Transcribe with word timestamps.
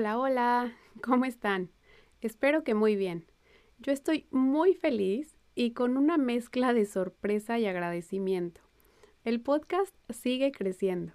Hola, 0.00 0.18
hola, 0.18 0.72
¿cómo 1.02 1.26
están? 1.26 1.68
Espero 2.22 2.64
que 2.64 2.72
muy 2.72 2.96
bien. 2.96 3.26
Yo 3.80 3.92
estoy 3.92 4.26
muy 4.30 4.72
feliz 4.72 5.36
y 5.54 5.72
con 5.72 5.98
una 5.98 6.16
mezcla 6.16 6.72
de 6.72 6.86
sorpresa 6.86 7.58
y 7.58 7.66
agradecimiento. 7.66 8.62
El 9.24 9.42
podcast 9.42 9.94
sigue 10.08 10.52
creciendo. 10.52 11.12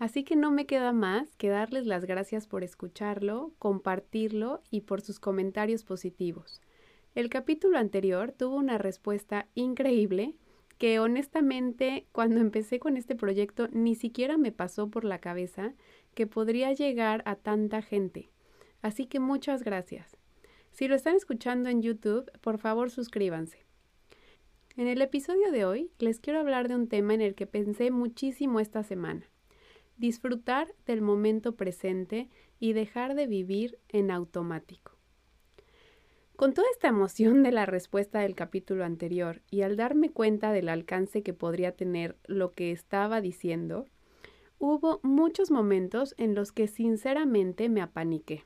Así 0.00 0.24
que 0.24 0.34
no 0.34 0.50
me 0.50 0.66
queda 0.66 0.92
más 0.92 1.36
que 1.36 1.48
darles 1.48 1.86
las 1.86 2.06
gracias 2.06 2.48
por 2.48 2.64
escucharlo, 2.64 3.52
compartirlo 3.60 4.62
y 4.68 4.80
por 4.80 5.00
sus 5.00 5.20
comentarios 5.20 5.84
positivos. 5.84 6.60
El 7.14 7.28
capítulo 7.28 7.78
anterior 7.78 8.32
tuvo 8.32 8.56
una 8.56 8.78
respuesta 8.78 9.46
increíble 9.54 10.34
que 10.78 10.98
honestamente 11.00 12.06
cuando 12.10 12.40
empecé 12.40 12.80
con 12.80 12.96
este 12.96 13.14
proyecto 13.14 13.68
ni 13.70 13.94
siquiera 13.94 14.38
me 14.38 14.50
pasó 14.52 14.90
por 14.90 15.04
la 15.04 15.20
cabeza 15.20 15.74
que 16.18 16.26
podría 16.26 16.72
llegar 16.72 17.22
a 17.26 17.36
tanta 17.36 17.80
gente. 17.80 18.28
Así 18.82 19.06
que 19.06 19.20
muchas 19.20 19.62
gracias. 19.62 20.16
Si 20.72 20.88
lo 20.88 20.96
están 20.96 21.14
escuchando 21.14 21.68
en 21.68 21.80
YouTube, 21.80 22.28
por 22.40 22.58
favor 22.58 22.90
suscríbanse. 22.90 23.64
En 24.76 24.88
el 24.88 25.00
episodio 25.00 25.52
de 25.52 25.64
hoy 25.64 25.92
les 26.00 26.18
quiero 26.18 26.40
hablar 26.40 26.66
de 26.66 26.74
un 26.74 26.88
tema 26.88 27.14
en 27.14 27.20
el 27.20 27.36
que 27.36 27.46
pensé 27.46 27.92
muchísimo 27.92 28.58
esta 28.58 28.82
semana. 28.82 29.30
Disfrutar 29.96 30.74
del 30.86 31.02
momento 31.02 31.54
presente 31.54 32.28
y 32.58 32.72
dejar 32.72 33.14
de 33.14 33.28
vivir 33.28 33.78
en 33.88 34.10
automático. 34.10 34.98
Con 36.34 36.52
toda 36.52 36.66
esta 36.72 36.88
emoción 36.88 37.44
de 37.44 37.52
la 37.52 37.64
respuesta 37.64 38.18
del 38.18 38.34
capítulo 38.34 38.84
anterior 38.84 39.40
y 39.52 39.62
al 39.62 39.76
darme 39.76 40.10
cuenta 40.10 40.50
del 40.50 40.68
alcance 40.68 41.22
que 41.22 41.32
podría 41.32 41.76
tener 41.76 42.16
lo 42.26 42.54
que 42.54 42.72
estaba 42.72 43.20
diciendo, 43.20 43.86
hubo 44.58 45.00
muchos 45.02 45.50
momentos 45.50 46.14
en 46.18 46.34
los 46.34 46.52
que 46.52 46.68
sinceramente 46.68 47.68
me 47.68 47.80
apaniqué. 47.80 48.44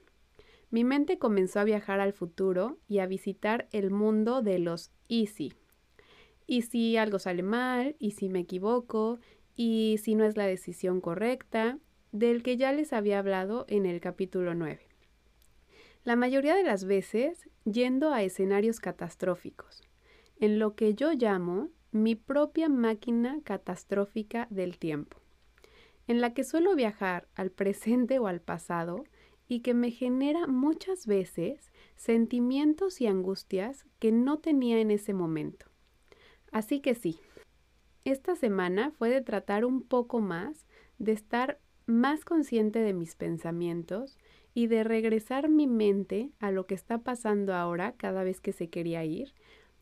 Mi 0.70 0.84
mente 0.84 1.18
comenzó 1.18 1.60
a 1.60 1.64
viajar 1.64 2.00
al 2.00 2.12
futuro 2.12 2.78
y 2.88 2.98
a 2.98 3.06
visitar 3.06 3.68
el 3.72 3.90
mundo 3.90 4.42
de 4.42 4.58
los 4.58 4.90
easy. 5.08 5.52
Y 6.46 6.62
si 6.62 6.96
algo 6.96 7.18
sale 7.18 7.42
mal, 7.42 7.96
y 7.98 8.12
si 8.12 8.28
me 8.28 8.40
equivoco, 8.40 9.20
y 9.54 9.98
si 10.02 10.14
no 10.14 10.24
es 10.24 10.36
la 10.36 10.46
decisión 10.46 11.00
correcta, 11.00 11.78
del 12.10 12.42
que 12.42 12.56
ya 12.56 12.72
les 12.72 12.92
había 12.92 13.18
hablado 13.18 13.64
en 13.68 13.86
el 13.86 14.00
capítulo 14.00 14.54
9. 14.54 14.80
La 16.04 16.16
mayoría 16.16 16.54
de 16.54 16.64
las 16.64 16.84
veces 16.84 17.48
yendo 17.64 18.12
a 18.12 18.22
escenarios 18.22 18.80
catastróficos, 18.80 19.82
en 20.40 20.58
lo 20.58 20.74
que 20.74 20.94
yo 20.94 21.12
llamo 21.12 21.70
mi 21.90 22.16
propia 22.16 22.68
máquina 22.68 23.40
catastrófica 23.44 24.46
del 24.50 24.78
tiempo, 24.78 25.21
en 26.12 26.20
la 26.20 26.34
que 26.34 26.44
suelo 26.44 26.76
viajar 26.76 27.26
al 27.34 27.50
presente 27.50 28.18
o 28.18 28.26
al 28.26 28.42
pasado 28.42 29.04
y 29.48 29.60
que 29.60 29.72
me 29.72 29.90
genera 29.90 30.46
muchas 30.46 31.06
veces 31.06 31.72
sentimientos 31.96 33.00
y 33.00 33.06
angustias 33.06 33.86
que 33.98 34.12
no 34.12 34.38
tenía 34.38 34.78
en 34.78 34.90
ese 34.90 35.14
momento. 35.14 35.66
Así 36.50 36.80
que 36.80 36.94
sí, 36.94 37.18
esta 38.04 38.36
semana 38.36 38.90
fue 38.90 39.08
de 39.08 39.22
tratar 39.22 39.64
un 39.64 39.82
poco 39.82 40.20
más 40.20 40.66
de 40.98 41.12
estar 41.12 41.58
más 41.86 42.26
consciente 42.26 42.80
de 42.80 42.92
mis 42.92 43.16
pensamientos 43.16 44.18
y 44.52 44.66
de 44.66 44.84
regresar 44.84 45.48
mi 45.48 45.66
mente 45.66 46.30
a 46.40 46.50
lo 46.50 46.66
que 46.66 46.74
está 46.74 46.98
pasando 46.98 47.54
ahora 47.54 47.94
cada 47.96 48.22
vez 48.22 48.42
que 48.42 48.52
se 48.52 48.68
quería 48.68 49.02
ir, 49.04 49.32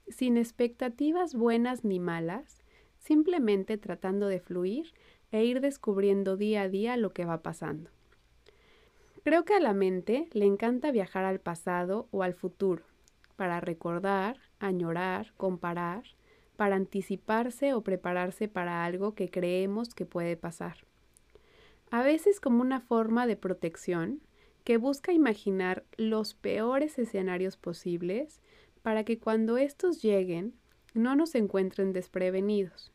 sin 0.09 0.37
expectativas 0.37 1.34
buenas 1.34 1.84
ni 1.84 1.99
malas, 1.99 2.62
simplemente 2.99 3.78
tratando 3.78 4.28
de 4.28 4.38
fluir 4.38 4.94
e 5.32 5.44
ir 5.44 5.60
descubriendo 5.60 6.36
día 6.36 6.62
a 6.62 6.68
día 6.68 6.96
lo 6.96 7.12
que 7.12 7.24
va 7.24 7.42
pasando. 7.42 7.91
Creo 9.22 9.44
que 9.44 9.54
a 9.54 9.60
la 9.60 9.74
mente 9.74 10.28
le 10.32 10.46
encanta 10.46 10.92
viajar 10.92 11.24
al 11.24 11.41
pasado 11.41 12.08
o 12.10 12.22
al 12.22 12.34
futuro, 12.34 12.84
para 13.36 13.60
recordar, 13.60 14.38
añorar, 14.58 15.32
comparar, 15.36 16.04
para 16.56 16.76
anticiparse 16.76 17.74
o 17.74 17.82
prepararse 17.82 18.48
para 18.48 18.84
algo 18.84 19.14
que 19.14 19.30
creemos 19.30 19.94
que 19.94 20.06
puede 20.06 20.36
pasar. 20.36 20.76
A 21.91 22.02
veces 22.02 22.41
como 22.41 22.60
una 22.60 22.80
forma 22.80 23.26
de 23.26 23.36
protección 23.36 24.20
que 24.64 24.76
busca 24.76 25.12
imaginar 25.12 25.84
los 25.97 26.34
peores 26.34 26.98
escenarios 26.98 27.56
posibles 27.56 28.41
para 28.82 29.04
que 29.04 29.18
cuando 29.18 29.58
estos 29.58 30.02
lleguen 30.02 30.54
no 30.94 31.16
nos 31.16 31.34
encuentren 31.34 31.92
desprevenidos 31.92 32.92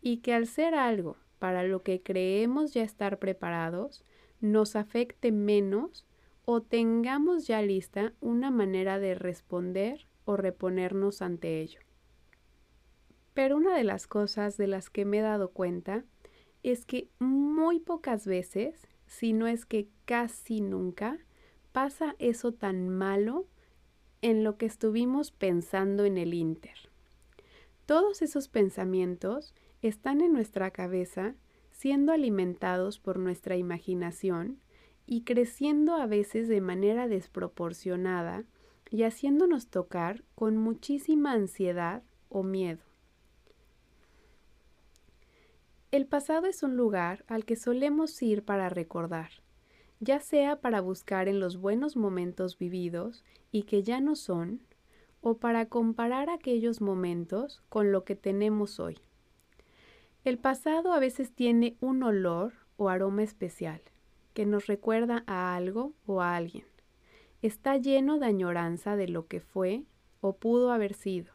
y 0.00 0.18
que 0.18 0.34
al 0.34 0.46
ser 0.46 0.74
algo 0.74 1.16
para 1.40 1.64
lo 1.64 1.82
que 1.82 2.02
creemos 2.02 2.72
ya 2.74 2.84
estar 2.84 3.18
preparados, 3.18 4.04
nos 4.40 4.76
afecte 4.76 5.32
menos 5.32 6.06
o 6.44 6.60
tengamos 6.60 7.46
ya 7.46 7.62
lista 7.62 8.12
una 8.20 8.50
manera 8.50 9.00
de 9.00 9.14
responder 9.14 10.06
o 10.24 10.36
reponernos 10.36 11.22
ante 11.22 11.60
ello. 11.60 11.80
Pero 13.34 13.56
una 13.56 13.74
de 13.76 13.84
las 13.84 14.06
cosas 14.06 14.56
de 14.58 14.66
las 14.66 14.90
que 14.90 15.04
me 15.04 15.18
he 15.18 15.22
dado 15.22 15.50
cuenta 15.50 16.04
es 16.62 16.84
que 16.84 17.08
muy 17.18 17.80
pocas 17.80 18.26
veces, 18.26 18.86
si 19.06 19.32
no 19.32 19.46
es 19.46 19.64
que 19.64 19.88
casi 20.04 20.60
nunca, 20.60 21.18
pasa 21.72 22.16
eso 22.18 22.52
tan 22.52 22.90
malo 22.90 23.46
en 24.20 24.44
lo 24.44 24.58
que 24.58 24.66
estuvimos 24.66 25.30
pensando 25.30 26.04
en 26.04 26.18
el 26.18 26.34
Inter. 26.34 26.90
Todos 27.86 28.20
esos 28.20 28.48
pensamientos 28.48 29.54
están 29.82 30.20
en 30.20 30.32
nuestra 30.32 30.70
cabeza 30.70 31.34
siendo 31.80 32.12
alimentados 32.12 32.98
por 32.98 33.18
nuestra 33.18 33.56
imaginación 33.56 34.60
y 35.06 35.22
creciendo 35.22 35.94
a 35.94 36.06
veces 36.06 36.46
de 36.46 36.60
manera 36.60 37.08
desproporcionada 37.08 38.44
y 38.90 39.04
haciéndonos 39.04 39.68
tocar 39.68 40.22
con 40.34 40.56
muchísima 40.56 41.32
ansiedad 41.32 42.02
o 42.28 42.42
miedo. 42.42 42.82
El 45.90 46.06
pasado 46.06 46.46
es 46.46 46.62
un 46.62 46.76
lugar 46.76 47.24
al 47.26 47.44
que 47.44 47.56
solemos 47.56 48.22
ir 48.22 48.44
para 48.44 48.68
recordar, 48.68 49.30
ya 49.98 50.20
sea 50.20 50.60
para 50.60 50.80
buscar 50.80 51.28
en 51.28 51.40
los 51.40 51.56
buenos 51.56 51.96
momentos 51.96 52.58
vividos 52.58 53.24
y 53.50 53.62
que 53.62 53.82
ya 53.82 54.00
no 54.00 54.16
son, 54.16 54.60
o 55.22 55.38
para 55.38 55.66
comparar 55.66 56.30
aquellos 56.30 56.80
momentos 56.80 57.62
con 57.68 57.90
lo 57.90 58.04
que 58.04 58.16
tenemos 58.16 58.78
hoy. 58.78 58.98
El 60.22 60.36
pasado 60.36 60.92
a 60.92 60.98
veces 60.98 61.32
tiene 61.32 61.78
un 61.80 62.02
olor 62.02 62.52
o 62.76 62.90
aroma 62.90 63.22
especial 63.22 63.80
que 64.34 64.44
nos 64.44 64.66
recuerda 64.66 65.24
a 65.26 65.56
algo 65.56 65.94
o 66.04 66.20
a 66.20 66.36
alguien. 66.36 66.66
Está 67.40 67.78
lleno 67.78 68.18
de 68.18 68.26
añoranza 68.26 68.96
de 68.96 69.08
lo 69.08 69.26
que 69.28 69.40
fue 69.40 69.84
o 70.20 70.36
pudo 70.36 70.72
haber 70.72 70.92
sido. 70.92 71.32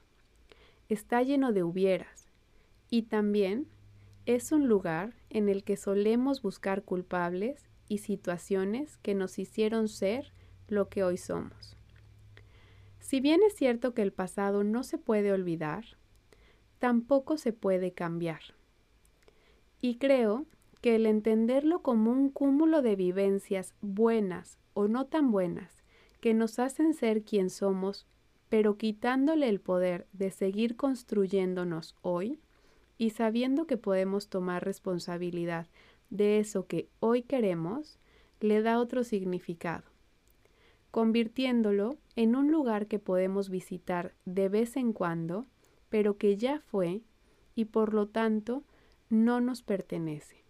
Está 0.88 1.24
lleno 1.24 1.52
de 1.52 1.64
hubieras. 1.64 2.30
Y 2.92 3.04
también 3.04 3.68
es 4.28 4.52
un 4.52 4.68
lugar 4.68 5.16
en 5.32 5.50
el 5.50 5.64
que 5.64 5.78
solemos 5.78 6.44
buscar 6.44 6.84
culpables 6.84 7.68
y 7.88 7.98
situaciones 7.98 8.98
que 8.98 9.16
nos 9.16 9.40
hicieron 9.40 9.88
ser 9.88 10.32
lo 10.68 10.90
que 10.90 11.04
hoy 11.04 11.18
somos. 11.18 11.76
Si 13.00 13.20
bien 13.20 13.42
es 13.42 13.56
cierto 13.56 13.96
que 13.96 14.04
el 14.04 14.14
pasado 14.14 14.64
no 14.64 14.84
se 14.84 15.00
puede 15.00 15.32
olvidar, 15.32 15.86
tampoco 16.78 17.38
se 17.38 17.52
puede 17.52 17.92
cambiar. 17.94 18.55
Y 19.86 19.98
creo 19.98 20.48
que 20.82 20.96
el 20.96 21.06
entenderlo 21.06 21.84
como 21.84 22.12
un 22.12 22.32
cúmulo 22.32 22.82
de 22.82 22.96
vivencias 22.96 23.76
buenas 23.82 24.58
o 24.74 24.88
no 24.88 25.06
tan 25.06 25.32
buenas 25.32 25.84
que 26.22 26.34
nos 26.34 26.58
hacen 26.58 26.96
ser 26.96 27.22
quien 27.22 27.52
somos, 27.52 28.08
pero 28.50 28.80
quitándole 28.80 29.48
el 29.48 29.60
poder 29.60 30.08
de 30.12 30.32
seguir 30.32 30.76
construyéndonos 30.76 31.94
hoy 32.02 32.40
y 32.98 33.12
sabiendo 33.12 33.68
que 33.68 33.78
podemos 33.78 34.28
tomar 34.28 34.66
responsabilidad 34.66 35.68
de 36.10 36.40
eso 36.40 36.66
que 36.66 36.90
hoy 37.00 37.22
queremos, 37.22 38.00
le 38.40 38.64
da 38.64 38.80
otro 38.80 39.04
significado, 39.04 39.84
convirtiéndolo 40.90 42.00
en 42.16 42.36
un 42.36 42.52
lugar 42.52 42.88
que 42.88 42.98
podemos 42.98 43.52
visitar 43.52 44.16
de 44.26 44.50
vez 44.50 44.78
en 44.78 44.94
cuando, 44.94 45.46
pero 45.90 46.18
que 46.18 46.38
ya 46.38 46.60
fue 46.60 47.04
y 47.54 47.66
por 47.66 47.94
lo 47.94 48.08
tanto 48.08 48.64
no 49.10 49.42
nos 49.42 49.62
pertenece. 49.62 50.44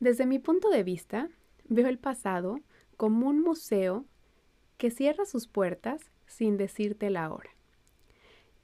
Desde 0.00 0.26
mi 0.26 0.38
punto 0.38 0.68
de 0.70 0.82
vista, 0.82 1.28
veo 1.68 1.88
el 1.88 1.98
pasado 1.98 2.60
como 2.96 3.28
un 3.28 3.40
museo 3.40 4.04
que 4.76 4.90
cierra 4.90 5.24
sus 5.24 5.48
puertas 5.48 6.10
sin 6.26 6.56
decirte 6.56 7.10
la 7.10 7.32
hora, 7.32 7.50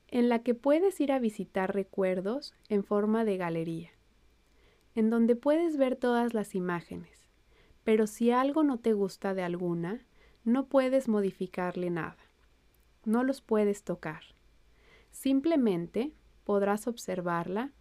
en 0.09 0.29
la 0.29 0.43
que 0.43 0.55
puedes 0.55 1.01
ir 1.01 1.13
a 1.13 1.19
visitar 1.19 1.75
recuerdos 1.75 2.55
en 2.69 2.85
forma 2.85 3.25
de 3.25 3.37
galería, 3.37 3.91
en 4.95 5.11
donde 5.11 5.37
puedes 5.37 5.77
ver 5.77 5.97
todas 5.97 6.35
las 6.35 6.55
imágenes, 6.55 7.27
pero 7.85 8.07
si 8.07 8.31
algo 8.31 8.63
no 8.63 8.79
te 8.79 8.93
gusta 8.93 9.35
de 9.35 9.43
alguna, 9.43 10.05
no 10.45 10.67
puedes 10.67 11.09
modificarle 11.09 11.89
nada, 11.91 12.19
no 13.05 13.25
los 13.25 13.41
puedes 13.41 13.85
tocar. 13.85 14.23
Simplemente 15.11 16.13
podrás 16.45 16.87
observarla 16.87 17.73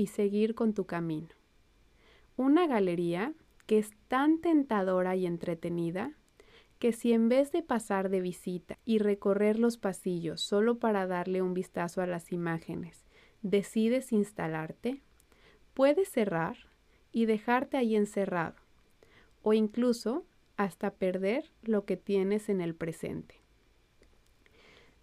y 0.00 0.06
seguir 0.06 0.54
con 0.54 0.72
tu 0.72 0.86
camino. 0.86 1.28
Una 2.38 2.66
galería 2.66 3.34
que 3.66 3.78
es 3.78 3.90
tan 4.08 4.40
tentadora 4.40 5.14
y 5.14 5.26
entretenida 5.26 6.12
que 6.78 6.92
si 6.92 7.12
en 7.12 7.28
vez 7.28 7.52
de 7.52 7.62
pasar 7.62 8.08
de 8.08 8.22
visita 8.22 8.78
y 8.86 8.96
recorrer 8.96 9.58
los 9.58 9.76
pasillos 9.76 10.40
solo 10.40 10.78
para 10.78 11.06
darle 11.06 11.42
un 11.42 11.52
vistazo 11.52 12.00
a 12.00 12.06
las 12.06 12.32
imágenes, 12.32 13.04
decides 13.42 14.10
instalarte, 14.10 15.02
puedes 15.74 16.08
cerrar 16.08 16.56
y 17.12 17.26
dejarte 17.26 17.76
ahí 17.76 17.94
encerrado, 17.94 18.56
o 19.42 19.52
incluso 19.52 20.24
hasta 20.56 20.94
perder 20.94 21.50
lo 21.62 21.84
que 21.84 21.98
tienes 21.98 22.48
en 22.48 22.62
el 22.62 22.74
presente. 22.74 23.34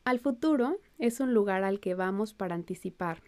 Al 0.05 0.19
futuro 0.19 0.79
es 0.97 1.19
un 1.19 1.35
lugar 1.35 1.63
al 1.63 1.79
que 1.79 1.93
vamos 1.93 2.33
para 2.33 2.55
anticiparnos, 2.55 3.26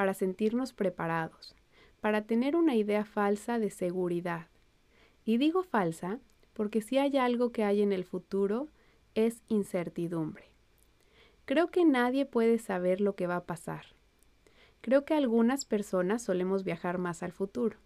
para 0.00 0.14
sentirnos 0.14 0.72
preparados, 0.72 1.54
para 2.00 2.22
tener 2.22 2.56
una 2.56 2.74
idea 2.74 3.04
falsa 3.04 3.58
de 3.58 3.68
seguridad. 3.68 4.46
Y 5.26 5.36
digo 5.36 5.62
falsa 5.62 6.20
porque 6.54 6.80
si 6.80 6.96
hay 6.96 7.18
algo 7.18 7.52
que 7.52 7.64
hay 7.64 7.82
en 7.82 7.92
el 7.92 8.04
futuro 8.04 8.68
es 9.14 9.42
incertidumbre. 9.48 10.44
Creo 11.44 11.70
que 11.70 11.84
nadie 11.84 12.24
puede 12.24 12.56
saber 12.56 13.02
lo 13.02 13.14
que 13.14 13.26
va 13.26 13.36
a 13.36 13.44
pasar. 13.44 13.88
Creo 14.80 15.04
que 15.04 15.12
algunas 15.12 15.66
personas 15.66 16.22
solemos 16.22 16.64
viajar 16.64 16.96
más 16.96 17.22
al 17.22 17.32
futuro. 17.32 17.76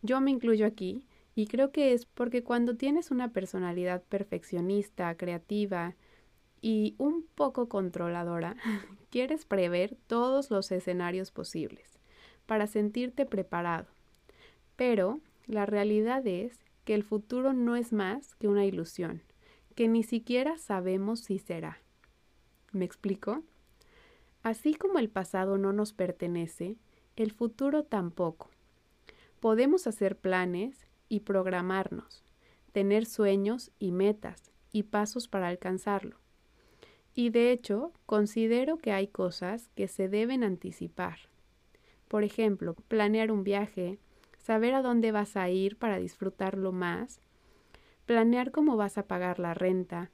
Yo 0.00 0.18
me 0.22 0.30
incluyo 0.30 0.64
aquí 0.64 1.04
y 1.34 1.46
creo 1.46 1.72
que 1.72 1.92
es 1.92 2.06
porque 2.06 2.42
cuando 2.42 2.78
tienes 2.78 3.10
una 3.10 3.34
personalidad 3.34 4.02
perfeccionista, 4.04 5.14
creativa 5.14 5.94
y 6.62 6.94
un 6.96 7.26
poco 7.34 7.68
controladora, 7.68 8.56
quieres 9.10 9.44
prever 9.44 9.96
todos 10.06 10.50
los 10.50 10.70
escenarios 10.72 11.30
posibles 11.30 11.98
para 12.46 12.66
sentirte 12.66 13.26
preparado. 13.26 13.86
Pero 14.76 15.20
la 15.46 15.66
realidad 15.66 16.26
es 16.26 16.58
que 16.84 16.94
el 16.94 17.04
futuro 17.04 17.52
no 17.52 17.76
es 17.76 17.92
más 17.92 18.34
que 18.36 18.48
una 18.48 18.64
ilusión, 18.64 19.22
que 19.74 19.88
ni 19.88 20.02
siquiera 20.02 20.58
sabemos 20.58 21.20
si 21.20 21.38
será. 21.38 21.78
¿Me 22.72 22.84
explico? 22.84 23.42
Así 24.42 24.74
como 24.74 24.98
el 24.98 25.10
pasado 25.10 25.58
no 25.58 25.72
nos 25.72 25.92
pertenece, 25.92 26.76
el 27.16 27.32
futuro 27.32 27.84
tampoco. 27.84 28.48
Podemos 29.40 29.86
hacer 29.86 30.16
planes 30.16 30.86
y 31.08 31.20
programarnos, 31.20 32.22
tener 32.72 33.04
sueños 33.06 33.70
y 33.78 33.92
metas 33.92 34.50
y 34.72 34.84
pasos 34.84 35.28
para 35.28 35.48
alcanzarlo. 35.48 36.19
Y 37.14 37.30
de 37.30 37.52
hecho, 37.52 37.92
considero 38.06 38.78
que 38.78 38.92
hay 38.92 39.08
cosas 39.08 39.68
que 39.74 39.88
se 39.88 40.08
deben 40.08 40.44
anticipar. 40.44 41.18
Por 42.08 42.24
ejemplo, 42.24 42.74
planear 42.88 43.30
un 43.30 43.44
viaje, 43.44 43.98
saber 44.38 44.74
a 44.74 44.82
dónde 44.82 45.12
vas 45.12 45.36
a 45.36 45.48
ir 45.48 45.76
para 45.76 45.98
disfrutarlo 45.98 46.72
más, 46.72 47.20
planear 48.06 48.50
cómo 48.50 48.76
vas 48.76 48.98
a 48.98 49.06
pagar 49.06 49.38
la 49.38 49.54
renta, 49.54 50.10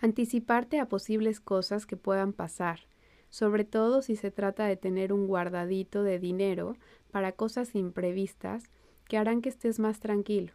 anticiparte 0.00 0.78
a 0.80 0.88
posibles 0.88 1.40
cosas 1.40 1.84
que 1.84 1.96
puedan 1.96 2.32
pasar, 2.32 2.80
sobre 3.28 3.64
todo 3.64 4.02
si 4.02 4.16
se 4.16 4.30
trata 4.30 4.66
de 4.66 4.76
tener 4.76 5.12
un 5.12 5.26
guardadito 5.26 6.02
de 6.02 6.18
dinero 6.18 6.76
para 7.10 7.32
cosas 7.32 7.74
imprevistas 7.74 8.64
que 9.06 9.18
harán 9.18 9.42
que 9.42 9.48
estés 9.48 9.78
más 9.78 10.00
tranquilo. 10.00 10.52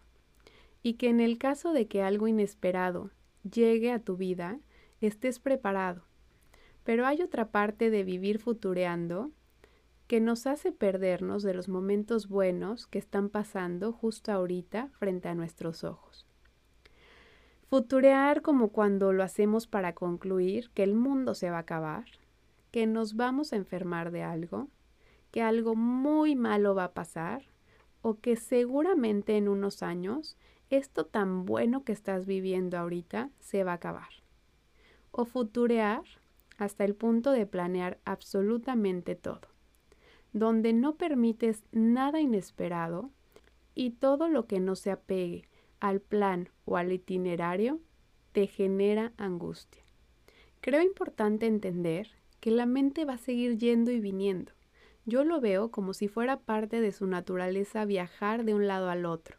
Y 0.81 0.93
que 0.93 1.09
en 1.09 1.19
el 1.19 1.37
caso 1.37 1.73
de 1.73 1.87
que 1.87 2.01
algo 2.01 2.27
inesperado 2.27 3.11
llegue 3.43 3.91
a 3.91 3.99
tu 3.99 4.17
vida, 4.17 4.59
estés 5.05 5.39
preparado. 5.39 6.03
Pero 6.83 7.05
hay 7.05 7.21
otra 7.21 7.49
parte 7.49 7.89
de 7.89 8.03
vivir 8.03 8.39
futureando 8.39 9.31
que 10.07 10.19
nos 10.21 10.45
hace 10.45 10.71
perdernos 10.71 11.41
de 11.43 11.53
los 11.53 11.67
momentos 11.67 12.27
buenos 12.27 12.85
que 12.85 12.99
están 12.99 13.29
pasando 13.29 13.91
justo 13.91 14.31
ahorita 14.31 14.89
frente 14.99 15.27
a 15.29 15.35
nuestros 15.35 15.83
ojos. 15.83 16.27
Futurear 17.69 18.43
como 18.43 18.69
cuando 18.69 19.11
lo 19.13 19.23
hacemos 19.23 19.65
para 19.65 19.95
concluir 19.95 20.69
que 20.71 20.83
el 20.83 20.93
mundo 20.93 21.33
se 21.33 21.49
va 21.49 21.57
a 21.57 21.61
acabar, 21.61 22.05
que 22.71 22.85
nos 22.85 23.15
vamos 23.15 23.51
a 23.51 23.55
enfermar 23.55 24.11
de 24.11 24.21
algo, 24.21 24.67
que 25.31 25.41
algo 25.41 25.75
muy 25.75 26.35
malo 26.35 26.75
va 26.75 26.85
a 26.85 26.93
pasar 26.93 27.43
o 28.01 28.19
que 28.19 28.35
seguramente 28.35 29.37
en 29.37 29.47
unos 29.47 29.81
años 29.81 30.37
esto 30.69 31.05
tan 31.05 31.45
bueno 31.45 31.83
que 31.83 31.91
estás 31.91 32.25
viviendo 32.27 32.77
ahorita 32.77 33.31
se 33.39 33.63
va 33.63 33.71
a 33.71 33.75
acabar. 33.75 34.24
O 35.17 35.25
futurear 35.25 36.03
hasta 36.57 36.83
el 36.83 36.95
punto 36.95 37.31
de 37.31 37.45
planear 37.45 37.99
absolutamente 38.05 39.15
todo 39.15 39.55
donde 40.35 40.73
no 40.73 40.95
permites 40.95 41.63
nada 41.71 42.19
inesperado 42.19 43.09
y 43.73 43.91
todo 43.91 44.27
lo 44.27 44.47
que 44.47 44.59
no 44.59 44.75
se 44.75 44.91
apegue 44.91 45.45
al 45.79 46.01
plan 46.01 46.49
o 46.65 46.75
al 46.75 46.91
itinerario 46.91 47.79
te 48.33 48.45
genera 48.45 49.13
angustia. 49.15 49.81
Creo 50.59 50.81
importante 50.81 51.45
entender 51.45 52.09
que 52.41 52.51
la 52.51 52.65
mente 52.65 53.05
va 53.05 53.13
a 53.13 53.17
seguir 53.17 53.57
yendo 53.57 53.91
y 53.91 54.01
viniendo. 54.01 54.51
Yo 55.05 55.23
lo 55.23 55.39
veo 55.39 55.71
como 55.71 55.93
si 55.93 56.09
fuera 56.09 56.41
parte 56.41 56.81
de 56.81 56.91
su 56.91 57.07
naturaleza 57.07 57.85
viajar 57.85 58.43
de 58.43 58.55
un 58.55 58.67
lado 58.67 58.89
al 58.89 59.05
otro 59.05 59.37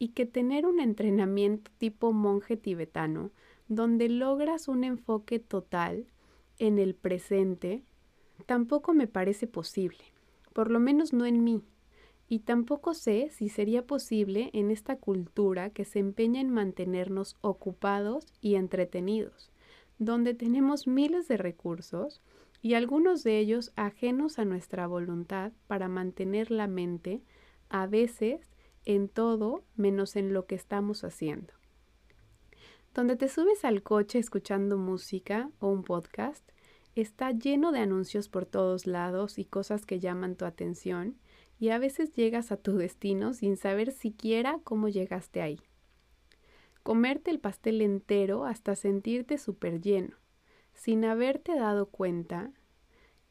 y 0.00 0.08
que 0.08 0.26
tener 0.26 0.66
un 0.66 0.80
entrenamiento 0.80 1.70
tipo 1.78 2.12
monje 2.12 2.56
tibetano 2.56 3.30
donde 3.68 4.08
logras 4.08 4.68
un 4.68 4.84
enfoque 4.84 5.38
total 5.38 6.06
en 6.58 6.78
el 6.78 6.94
presente 6.94 7.84
tampoco 8.46 8.94
me 8.94 9.06
parece 9.06 9.46
posible, 9.46 10.04
por 10.52 10.70
lo 10.70 10.80
menos 10.80 11.12
no 11.12 11.26
en 11.26 11.44
mí, 11.44 11.62
y 12.28 12.40
tampoco 12.40 12.94
sé 12.94 13.30
si 13.30 13.48
sería 13.48 13.86
posible 13.86 14.50
en 14.52 14.70
esta 14.70 14.96
cultura 14.96 15.70
que 15.70 15.84
se 15.84 15.98
empeña 15.98 16.40
en 16.40 16.50
mantenernos 16.50 17.36
ocupados 17.40 18.26
y 18.40 18.54
entretenidos, 18.54 19.50
donde 19.98 20.34
tenemos 20.34 20.86
miles 20.86 21.26
de 21.28 21.36
recursos 21.36 22.20
y 22.60 22.74
algunos 22.74 23.22
de 23.22 23.38
ellos 23.38 23.72
ajenos 23.76 24.38
a 24.38 24.44
nuestra 24.44 24.86
voluntad 24.86 25.52
para 25.66 25.88
mantener 25.88 26.50
la 26.50 26.66
mente, 26.66 27.22
a 27.68 27.86
veces 27.86 28.40
en 28.84 29.08
todo 29.08 29.64
menos 29.76 30.16
en 30.16 30.32
lo 30.32 30.46
que 30.46 30.54
estamos 30.54 31.04
haciendo. 31.04 31.57
Donde 32.98 33.14
te 33.14 33.28
subes 33.28 33.64
al 33.64 33.84
coche 33.84 34.18
escuchando 34.18 34.76
música 34.76 35.52
o 35.60 35.68
un 35.68 35.84
podcast 35.84 36.42
está 36.96 37.30
lleno 37.30 37.70
de 37.70 37.78
anuncios 37.78 38.28
por 38.28 38.44
todos 38.44 38.88
lados 38.88 39.38
y 39.38 39.44
cosas 39.44 39.86
que 39.86 40.00
llaman 40.00 40.34
tu 40.34 40.44
atención 40.44 41.16
y 41.60 41.68
a 41.68 41.78
veces 41.78 42.10
llegas 42.10 42.50
a 42.50 42.56
tu 42.56 42.76
destino 42.76 43.34
sin 43.34 43.56
saber 43.56 43.92
siquiera 43.92 44.58
cómo 44.64 44.88
llegaste 44.88 45.42
ahí. 45.42 45.60
Comerte 46.82 47.30
el 47.30 47.38
pastel 47.38 47.82
entero 47.82 48.44
hasta 48.44 48.74
sentirte 48.74 49.38
súper 49.38 49.80
lleno, 49.80 50.16
sin 50.74 51.04
haberte 51.04 51.54
dado 51.54 51.86
cuenta 51.86 52.50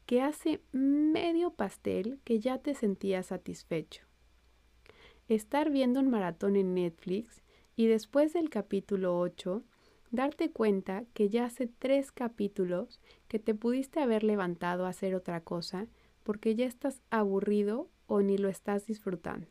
que 0.06 0.22
hace 0.22 0.62
medio 0.72 1.50
pastel 1.50 2.20
que 2.24 2.40
ya 2.40 2.56
te 2.56 2.74
sentías 2.74 3.26
satisfecho. 3.26 4.06
Estar 5.28 5.68
viendo 5.68 6.00
un 6.00 6.08
maratón 6.08 6.56
en 6.56 6.72
Netflix 6.72 7.42
y 7.78 7.86
después 7.86 8.32
del 8.32 8.50
capítulo 8.50 9.20
8 9.20 9.62
darte 10.10 10.50
cuenta 10.50 11.04
que 11.14 11.28
ya 11.28 11.44
hace 11.44 11.68
tres 11.68 12.10
capítulos 12.10 12.98
que 13.28 13.38
te 13.38 13.54
pudiste 13.54 14.00
haber 14.00 14.24
levantado 14.24 14.84
a 14.84 14.88
hacer 14.88 15.14
otra 15.14 15.42
cosa 15.42 15.86
porque 16.24 16.56
ya 16.56 16.66
estás 16.66 17.00
aburrido 17.10 17.88
o 18.08 18.20
ni 18.20 18.36
lo 18.36 18.48
estás 18.48 18.86
disfrutando. 18.86 19.46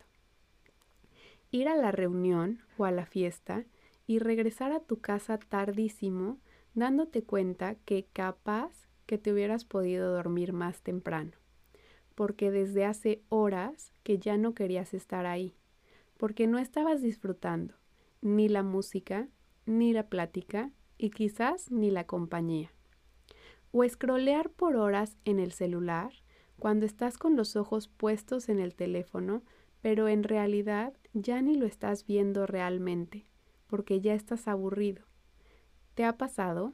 Ir 1.51 1.69
a 1.69 1.77
la 1.77 1.93
reunión 1.93 2.59
o 2.77 2.83
a 2.83 2.91
la 2.91 3.05
fiesta 3.05 3.63
y 4.07 4.19
regresar 4.19 4.73
a 4.73 4.81
tu 4.81 4.99
casa 4.99 5.37
tardísimo 5.39 6.37
dándote 6.73 7.23
cuenta 7.23 7.75
que 7.85 8.07
capaz 8.11 8.89
que 9.05 9.17
te 9.17 9.31
hubieras 9.31 9.63
podido 9.63 10.11
dormir 10.11 10.51
más 10.51 10.81
temprano, 10.81 11.31
porque 12.13 12.51
desde 12.51 12.83
hace 12.83 13.21
horas 13.29 13.93
que 14.03 14.19
ya 14.19 14.35
no 14.35 14.53
querías 14.53 14.93
estar 14.93 15.25
ahí, 15.25 15.55
porque 16.17 16.45
no 16.45 16.59
estabas 16.59 17.01
disfrutando 17.01 17.76
ni 18.21 18.49
la 18.49 18.63
música, 18.63 19.27
ni 19.65 19.93
la 19.93 20.07
plática 20.07 20.71
y 20.97 21.09
quizás 21.11 21.71
ni 21.71 21.91
la 21.91 22.05
compañía. 22.05 22.71
O 23.71 23.83
escrolear 23.83 24.49
por 24.49 24.75
horas 24.75 25.17
en 25.25 25.39
el 25.39 25.51
celular 25.51 26.11
cuando 26.59 26.85
estás 26.85 27.17
con 27.17 27.35
los 27.35 27.55
ojos 27.55 27.87
puestos 27.87 28.49
en 28.49 28.59
el 28.59 28.75
teléfono 28.75 29.43
pero 29.81 30.07
en 30.07 30.23
realidad 30.23 30.93
ya 31.13 31.41
ni 31.41 31.55
lo 31.55 31.65
estás 31.65 32.05
viendo 32.05 32.45
realmente, 32.45 33.25
porque 33.67 34.01
ya 34.01 34.13
estás 34.13 34.47
aburrido. 34.47 35.05
¿Te 35.93 36.03
ha 36.03 36.17
pasado? 36.17 36.73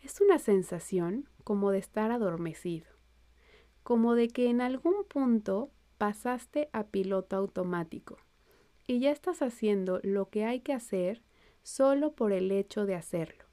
Es 0.00 0.20
una 0.20 0.38
sensación 0.38 1.28
como 1.44 1.70
de 1.70 1.78
estar 1.78 2.10
adormecido, 2.10 2.86
como 3.82 4.14
de 4.14 4.28
que 4.28 4.48
en 4.48 4.60
algún 4.60 5.04
punto 5.08 5.70
pasaste 5.98 6.68
a 6.72 6.84
piloto 6.84 7.36
automático 7.36 8.18
y 8.88 9.00
ya 9.00 9.12
estás 9.12 9.42
haciendo 9.42 10.00
lo 10.02 10.30
que 10.30 10.44
hay 10.44 10.60
que 10.60 10.72
hacer 10.72 11.22
solo 11.62 12.12
por 12.12 12.32
el 12.32 12.50
hecho 12.50 12.86
de 12.86 12.96
hacerlo. 12.96 13.44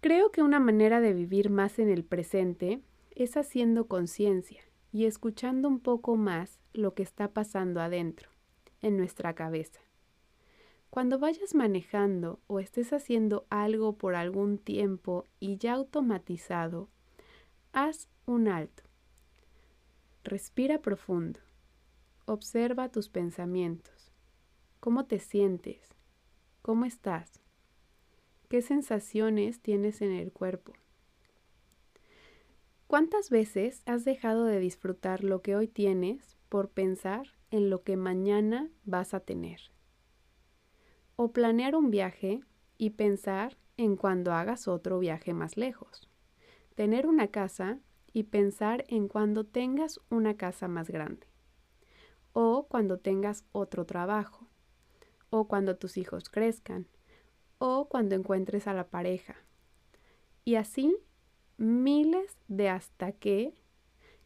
Creo 0.00 0.30
que 0.30 0.42
una 0.42 0.60
manera 0.60 1.00
de 1.00 1.12
vivir 1.12 1.50
más 1.50 1.80
en 1.80 1.90
el 1.90 2.04
presente 2.04 2.80
es 3.10 3.36
haciendo 3.36 3.88
conciencia 3.88 4.62
y 4.92 5.06
escuchando 5.06 5.66
un 5.66 5.80
poco 5.80 6.16
más 6.16 6.60
lo 6.72 6.94
que 6.94 7.02
está 7.02 7.32
pasando 7.32 7.80
adentro, 7.80 8.30
en 8.80 8.96
nuestra 8.96 9.34
cabeza. 9.34 9.80
Cuando 10.88 11.18
vayas 11.18 11.54
manejando 11.54 12.38
o 12.46 12.60
estés 12.60 12.92
haciendo 12.92 13.44
algo 13.50 13.98
por 13.98 14.14
algún 14.14 14.58
tiempo 14.58 15.24
y 15.40 15.56
ya 15.56 15.74
automatizado, 15.74 16.88
haz 17.72 18.08
un 18.24 18.46
alto. 18.46 18.84
Respira 20.22 20.80
profundo. 20.80 21.40
Observa 22.28 22.88
tus 22.88 23.08
pensamientos. 23.08 24.10
¿Cómo 24.80 25.06
te 25.06 25.20
sientes? 25.20 25.94
¿Cómo 26.60 26.84
estás? 26.84 27.40
¿Qué 28.48 28.62
sensaciones 28.62 29.60
tienes 29.60 30.02
en 30.02 30.10
el 30.10 30.32
cuerpo? 30.32 30.72
¿Cuántas 32.88 33.30
veces 33.30 33.84
has 33.86 34.04
dejado 34.04 34.44
de 34.44 34.58
disfrutar 34.58 35.22
lo 35.22 35.40
que 35.40 35.54
hoy 35.54 35.68
tienes 35.68 36.36
por 36.48 36.68
pensar 36.68 37.28
en 37.52 37.70
lo 37.70 37.84
que 37.84 37.96
mañana 37.96 38.72
vas 38.84 39.14
a 39.14 39.20
tener? 39.20 39.60
O 41.14 41.30
planear 41.30 41.76
un 41.76 41.92
viaje 41.92 42.40
y 42.76 42.90
pensar 42.90 43.56
en 43.76 43.94
cuando 43.94 44.32
hagas 44.32 44.66
otro 44.66 44.98
viaje 44.98 45.32
más 45.32 45.56
lejos. 45.56 46.10
Tener 46.74 47.06
una 47.06 47.28
casa 47.28 47.78
y 48.12 48.24
pensar 48.24 48.84
en 48.88 49.06
cuando 49.06 49.46
tengas 49.46 50.00
una 50.10 50.36
casa 50.36 50.66
más 50.66 50.90
grande. 50.90 51.25
O 52.38 52.66
cuando 52.68 52.98
tengas 52.98 53.46
otro 53.52 53.86
trabajo. 53.86 54.46
O 55.30 55.48
cuando 55.48 55.78
tus 55.78 55.96
hijos 55.96 56.28
crezcan. 56.28 56.86
O 57.56 57.88
cuando 57.88 58.14
encuentres 58.14 58.66
a 58.66 58.74
la 58.74 58.88
pareja. 58.88 59.36
Y 60.44 60.56
así 60.56 60.94
miles 61.56 62.36
de 62.46 62.68
hasta 62.68 63.12
qué 63.12 63.54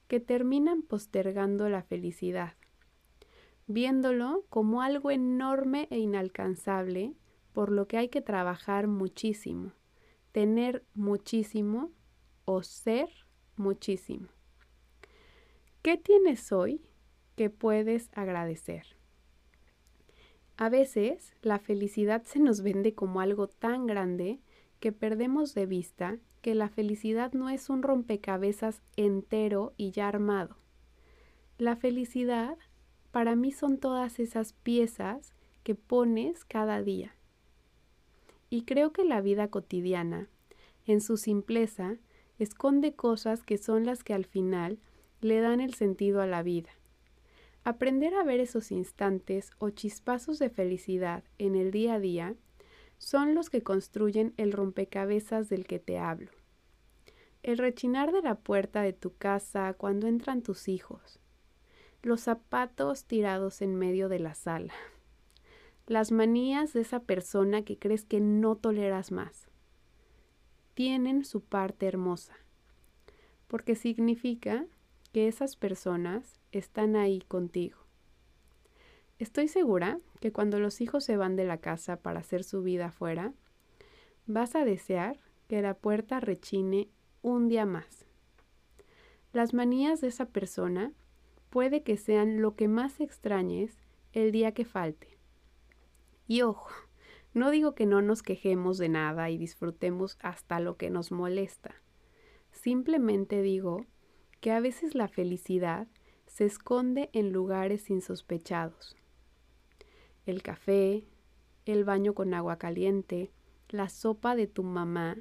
que 0.08 0.18
terminan 0.18 0.82
postergando 0.82 1.68
la 1.68 1.84
felicidad, 1.84 2.54
viéndolo 3.68 4.44
como 4.48 4.82
algo 4.82 5.12
enorme 5.12 5.86
e 5.90 5.98
inalcanzable 5.98 7.14
por 7.52 7.70
lo 7.70 7.86
que 7.86 7.96
hay 7.96 8.08
que 8.08 8.20
trabajar 8.20 8.88
muchísimo, 8.88 9.72
tener 10.32 10.84
muchísimo 10.94 11.92
o 12.44 12.64
ser 12.64 13.08
muchísimo. 13.54 14.26
¿Qué 15.82 15.96
tienes 15.96 16.50
hoy 16.50 16.89
que 17.40 17.48
puedes 17.48 18.10
agradecer? 18.12 18.84
A 20.58 20.68
veces 20.68 21.34
la 21.40 21.58
felicidad 21.58 22.22
se 22.24 22.38
nos 22.38 22.60
vende 22.60 22.94
como 22.94 23.22
algo 23.22 23.48
tan 23.48 23.86
grande 23.86 24.40
que 24.78 24.92
perdemos 24.92 25.54
de 25.54 25.64
vista 25.64 26.18
que 26.42 26.54
la 26.54 26.68
felicidad 26.68 27.32
no 27.32 27.48
es 27.48 27.70
un 27.70 27.82
rompecabezas 27.82 28.82
entero 28.96 29.72
y 29.78 29.90
ya 29.90 30.06
armado. 30.08 30.58
La 31.56 31.76
felicidad 31.76 32.58
para 33.10 33.36
mí 33.36 33.52
son 33.52 33.78
todas 33.78 34.20
esas 34.20 34.52
piezas 34.52 35.32
que 35.62 35.74
pones 35.74 36.44
cada 36.44 36.82
día. 36.82 37.16
Y 38.50 38.66
creo 38.66 38.92
que 38.92 39.04
la 39.04 39.22
vida 39.22 39.48
cotidiana, 39.48 40.28
en 40.84 41.00
su 41.00 41.16
simpleza, 41.16 41.96
esconde 42.38 42.92
cosas 42.92 43.42
que 43.42 43.56
son 43.56 43.86
las 43.86 44.04
que 44.04 44.12
al 44.12 44.26
final 44.26 44.78
le 45.22 45.40
dan 45.40 45.62
el 45.62 45.72
sentido 45.72 46.20
a 46.20 46.26
la 46.26 46.42
vida. 46.42 46.68
Aprender 47.62 48.14
a 48.14 48.24
ver 48.24 48.40
esos 48.40 48.72
instantes 48.72 49.50
o 49.58 49.70
chispazos 49.70 50.38
de 50.38 50.48
felicidad 50.48 51.24
en 51.38 51.56
el 51.56 51.70
día 51.70 51.94
a 51.94 52.00
día 52.00 52.34
son 52.96 53.34
los 53.34 53.50
que 53.50 53.62
construyen 53.62 54.32
el 54.38 54.52
rompecabezas 54.52 55.48
del 55.48 55.66
que 55.66 55.78
te 55.78 55.98
hablo. 55.98 56.30
El 57.42 57.58
rechinar 57.58 58.12
de 58.12 58.22
la 58.22 58.34
puerta 58.36 58.82
de 58.82 58.92
tu 58.92 59.14
casa 59.14 59.74
cuando 59.74 60.06
entran 60.06 60.42
tus 60.42 60.68
hijos. 60.68 61.18
Los 62.02 62.22
zapatos 62.22 63.04
tirados 63.04 63.60
en 63.60 63.74
medio 63.74 64.08
de 64.08 64.20
la 64.20 64.34
sala. 64.34 64.72
Las 65.86 66.12
manías 66.12 66.72
de 66.72 66.80
esa 66.80 67.00
persona 67.00 67.62
que 67.62 67.78
crees 67.78 68.04
que 68.04 68.20
no 68.20 68.56
toleras 68.56 69.12
más. 69.12 69.48
Tienen 70.74 71.24
su 71.24 71.42
parte 71.42 71.86
hermosa, 71.86 72.36
porque 73.48 73.74
significa 73.74 74.66
que 75.12 75.28
esas 75.28 75.56
personas 75.56 76.40
están 76.52 76.96
ahí 76.96 77.20
contigo. 77.26 77.78
Estoy 79.18 79.48
segura 79.48 80.00
que 80.20 80.32
cuando 80.32 80.58
los 80.58 80.80
hijos 80.80 81.04
se 81.04 81.16
van 81.16 81.36
de 81.36 81.44
la 81.44 81.58
casa 81.58 81.96
para 81.96 82.20
hacer 82.20 82.44
su 82.44 82.62
vida 82.62 82.86
afuera, 82.86 83.34
vas 84.26 84.54
a 84.54 84.64
desear 84.64 85.18
que 85.48 85.60
la 85.62 85.74
puerta 85.74 86.20
rechine 86.20 86.88
un 87.22 87.48
día 87.48 87.66
más. 87.66 88.06
Las 89.32 89.52
manías 89.52 90.00
de 90.00 90.08
esa 90.08 90.26
persona 90.26 90.92
puede 91.50 91.82
que 91.82 91.96
sean 91.96 92.40
lo 92.40 92.54
que 92.56 92.68
más 92.68 93.00
extrañes 93.00 93.76
el 94.12 94.32
día 94.32 94.52
que 94.52 94.64
falte. 94.64 95.18
Y 96.26 96.42
ojo, 96.42 96.70
no 97.34 97.50
digo 97.50 97.74
que 97.74 97.86
no 97.86 98.02
nos 98.02 98.22
quejemos 98.22 98.78
de 98.78 98.88
nada 98.88 99.30
y 99.30 99.38
disfrutemos 99.38 100.16
hasta 100.20 100.60
lo 100.60 100.76
que 100.76 100.90
nos 100.90 101.12
molesta. 101.12 101.74
Simplemente 102.52 103.42
digo 103.42 103.86
que 104.40 104.52
a 104.52 104.60
veces 104.60 104.94
la 104.94 105.08
felicidad 105.08 105.86
se 106.26 106.46
esconde 106.46 107.10
en 107.12 107.32
lugares 107.32 107.90
insospechados 107.90 108.96
el 110.26 110.42
café, 110.42 111.04
el 111.66 111.84
baño 111.84 112.14
con 112.14 112.34
agua 112.34 112.56
caliente, 112.56 113.30
la 113.68 113.88
sopa 113.88 114.36
de 114.36 114.46
tu 114.46 114.62
mamá, 114.62 115.16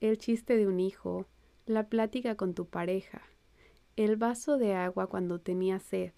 el 0.00 0.18
chiste 0.18 0.56
de 0.56 0.66
un 0.66 0.80
hijo, 0.80 1.26
la 1.66 1.88
plática 1.88 2.36
con 2.36 2.54
tu 2.54 2.66
pareja, 2.66 3.22
el 3.96 4.16
vaso 4.16 4.56
de 4.56 4.74
agua 4.74 5.08
cuando 5.08 5.40
tenías 5.40 5.82
sed, 5.82 6.12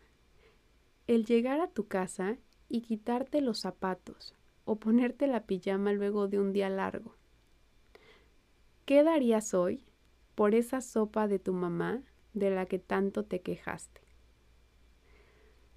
el 1.06 1.24
llegar 1.24 1.60
a 1.60 1.68
tu 1.68 1.88
casa 1.88 2.36
y 2.68 2.82
quitarte 2.82 3.40
los 3.40 3.60
zapatos 3.60 4.34
o 4.64 4.76
ponerte 4.76 5.26
la 5.26 5.44
pijama 5.44 5.92
luego 5.92 6.28
de 6.28 6.38
un 6.38 6.52
día 6.52 6.68
largo. 6.68 7.14
¿Qué 8.84 9.02
darías 9.02 9.54
hoy 9.54 9.84
por 10.34 10.54
esa 10.54 10.80
sopa 10.80 11.28
de 11.28 11.38
tu 11.38 11.52
mamá 11.52 12.02
de 12.32 12.50
la 12.50 12.66
que 12.66 12.78
tanto 12.78 13.24
te 13.24 13.40
quejaste? 13.40 14.00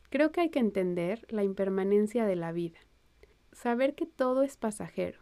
Creo 0.09 0.31
que 0.31 0.41
hay 0.41 0.49
que 0.49 0.59
entender 0.59 1.25
la 1.29 1.43
impermanencia 1.43 2.25
de 2.25 2.35
la 2.35 2.51
vida, 2.51 2.79
saber 3.51 3.95
que 3.95 4.05
todo 4.05 4.43
es 4.43 4.57
pasajero, 4.57 5.19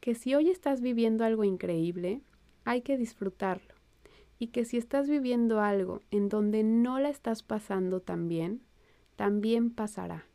que 0.00 0.14
si 0.14 0.34
hoy 0.34 0.50
estás 0.50 0.80
viviendo 0.80 1.24
algo 1.24 1.44
increíble, 1.44 2.22
hay 2.64 2.82
que 2.82 2.96
disfrutarlo, 2.96 3.74
y 4.38 4.48
que 4.48 4.64
si 4.64 4.76
estás 4.76 5.08
viviendo 5.08 5.60
algo 5.60 6.00
en 6.10 6.28
donde 6.28 6.62
no 6.62 6.98
la 7.00 7.08
estás 7.08 7.42
pasando 7.42 8.00
tan 8.00 8.28
bien, 8.28 8.62
también 9.16 9.70
pasará. 9.70 10.26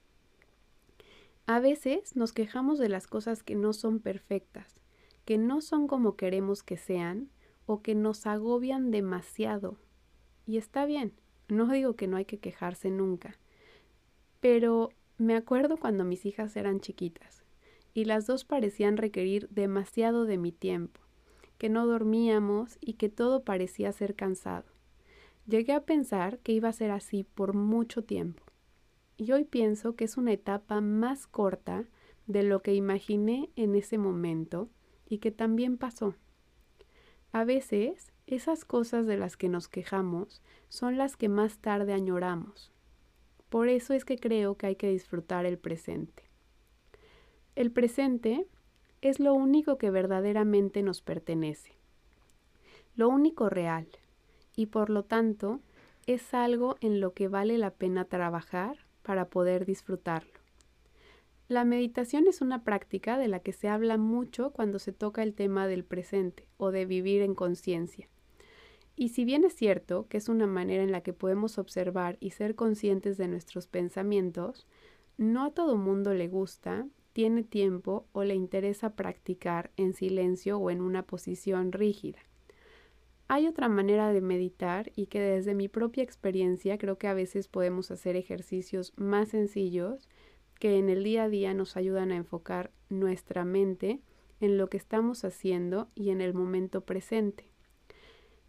A 1.46 1.60
veces 1.60 2.16
nos 2.16 2.34
quejamos 2.34 2.80
de 2.80 2.90
las 2.90 3.08
cosas 3.08 3.44
que 3.44 3.56
no 3.56 3.74
son 3.74 4.00
perfectas, 4.00 4.82
que 5.26 5.38
no 5.38 5.62
son 5.62 5.88
como 5.88 6.16
queremos 6.16 6.64
que 6.64 6.78
sean 6.78 7.30
o 7.66 7.82
que 7.82 7.96
nos 7.96 8.26
agobian 8.26 8.92
demasiado. 8.92 9.78
Y 10.46 10.58
está 10.58 10.86
bien, 10.86 11.14
no 11.48 11.68
digo 11.68 11.96
que 11.96 12.08
no 12.08 12.18
hay 12.18 12.26
que 12.26 12.40
quejarse 12.40 12.90
nunca, 12.90 13.38
pero 14.40 14.90
me 15.18 15.36
acuerdo 15.36 15.78
cuando 15.78 16.04
mis 16.04 16.26
hijas 16.26 16.56
eran 16.56 16.80
chiquitas 16.80 17.44
y 17.94 18.06
las 18.06 18.26
dos 18.26 18.46
parecían 18.46 18.98
requerir 18.98 19.48
demasiado 19.50 20.26
de 20.26 20.38
mi 20.38 20.52
tiempo, 20.52 21.00
que 21.58 21.70
no 21.70 21.86
dormíamos 21.86 22.78
y 22.82 22.94
que 22.94 23.10
todo 23.10 23.44
parecía 23.44 23.92
ser 23.92 24.16
cansado. 24.16 24.66
Llegué 25.46 25.74
a 25.74 25.84
pensar 25.84 26.40
que 26.40 26.54
iba 26.54 26.70
a 26.70 26.74
ser 26.74 26.92
así 26.92 27.24
por 27.24 27.54
mucho 27.54 28.04
tiempo. 28.04 28.44
Y 29.18 29.32
hoy 29.34 29.44
pienso 29.44 29.96
que 29.96 30.06
es 30.06 30.18
una 30.18 30.32
etapa 30.32 30.82
más 30.82 31.28
corta 31.28 31.86
de 32.28 32.44
lo 32.44 32.62
que 32.62 32.74
imaginé 32.74 33.50
en 33.56 33.76
ese 33.76 33.98
momento 33.98 34.70
y 35.08 35.18
que 35.18 35.32
también 35.32 35.78
pasó. 35.78 36.16
A 37.32 37.44
veces, 37.44 38.13
esas 38.28 38.66
cosas 38.66 39.06
de 39.06 39.18
las 39.18 39.38
que 39.38 39.50
nos 39.50 39.68
quejamos 39.68 40.42
son 40.70 40.98
las 40.98 41.18
que 41.18 41.30
más 41.30 41.60
tarde 41.60 41.94
añoramos 41.94 42.74
por 43.54 43.70
eso 43.70 43.94
es 43.94 44.04
que 44.04 44.18
creo 44.18 44.58
que 44.58 44.66
hay 44.66 44.76
que 44.76 44.90
disfrutar 44.90 45.46
el 45.46 45.60
presente. 45.60 46.24
El 47.56 47.72
presente 47.72 48.48
es 49.02 49.20
lo 49.20 49.36
único 49.36 49.78
que 49.78 49.92
verdaderamente 49.92 50.82
nos 50.82 51.04
pertenece, 51.04 51.74
lo 52.96 53.10
único 53.10 53.50
real, 53.50 53.88
y 54.56 54.66
por 54.66 54.90
lo 54.90 55.04
tanto 55.04 55.60
es 56.08 56.34
algo 56.34 56.78
en 56.82 57.00
lo 57.00 57.14
que 57.14 57.28
vale 57.28 57.60
la 57.60 57.70
pena 57.70 58.06
trabajar 58.06 58.88
para 59.04 59.30
poder 59.30 59.68
disfrutarlo. 59.68 60.40
La 61.48 61.64
meditación 61.64 62.26
es 62.28 62.42
una 62.42 62.64
práctica 62.64 63.20
de 63.20 63.28
la 63.28 63.40
que 63.40 63.54
se 63.54 63.68
habla 63.68 63.98
mucho 63.98 64.50
cuando 64.50 64.80
se 64.80 64.94
toca 64.94 65.22
el 65.22 65.36
tema 65.36 65.68
del 65.68 65.84
presente 65.84 66.48
o 66.58 66.72
de 66.72 66.88
vivir 66.88 67.22
en 67.22 67.36
conciencia. 67.36 68.10
Y 68.96 69.10
si 69.10 69.26
bien 69.26 69.44
es 69.44 69.56
cierto 69.56 70.08
que 70.08 70.18
es 70.18 70.30
una 70.30 70.48
manera 70.48 70.84
en 70.84 70.92
la 70.92 71.02
que 71.02 71.14
podemos 71.14 71.58
observar 71.58 72.18
y 72.20 72.32
ser 72.32 72.56
conscientes 72.56 73.18
de 73.18 73.28
nuestros 73.28 73.68
pensamientos, 73.68 74.68
no 75.18 75.46
a 75.46 75.52
todo 75.52 75.78
mundo 75.78 76.14
le 76.14 76.28
gusta, 76.28 76.88
tiene 77.14 77.44
tiempo 77.44 78.08
o 78.12 78.24
le 78.24 78.36
interesa 78.36 78.96
practicar 78.96 79.72
en 79.78 79.94
silencio 79.94 80.58
o 80.58 80.70
en 80.70 80.82
una 80.82 81.04
posición 81.04 81.72
rígida. 81.72 82.20
Hay 83.28 83.48
otra 83.48 83.70
manera 83.70 84.12
de 84.12 84.22
meditar 84.22 84.92
y 84.96 85.08
que 85.08 85.20
desde 85.20 85.56
mi 85.56 85.68
propia 85.68 86.04
experiencia 86.04 86.78
creo 86.78 86.98
que 86.98 87.08
a 87.08 87.14
veces 87.14 87.48
podemos 87.48 87.90
hacer 87.90 88.16
ejercicios 88.16 88.94
más 88.98 89.30
sencillos 89.30 90.10
que 90.60 90.78
en 90.78 90.90
el 90.90 91.04
día 91.04 91.24
a 91.24 91.30
día 91.30 91.54
nos 91.54 91.78
ayudan 91.78 92.12
a 92.12 92.16
enfocar 92.16 92.72
nuestra 92.90 93.46
mente 93.46 94.02
en 94.40 94.58
lo 94.58 94.70
que 94.70 94.78
estamos 94.78 95.24
haciendo 95.24 95.90
y 95.96 96.10
en 96.10 96.22
el 96.22 96.34
momento 96.34 96.82
presente. 96.82 97.53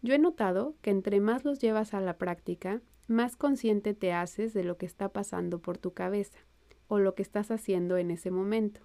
Yo 0.01 0.13
he 0.13 0.19
notado 0.19 0.75
que 0.81 0.91
entre 0.91 1.19
más 1.19 1.45
los 1.45 1.59
llevas 1.59 1.93
a 1.93 2.01
la 2.01 2.17
práctica, 2.17 2.81
más 3.07 3.35
consciente 3.35 3.93
te 3.93 4.13
haces 4.13 4.53
de 4.53 4.63
lo 4.63 4.77
que 4.77 4.85
está 4.85 5.09
pasando 5.09 5.59
por 5.59 5.77
tu 5.77 5.93
cabeza 5.93 6.39
o 6.87 6.99
lo 6.99 7.15
que 7.15 7.21
estás 7.21 7.51
haciendo 7.51 7.97
en 7.97 8.11
ese 8.11 8.31
momento. 8.31 8.81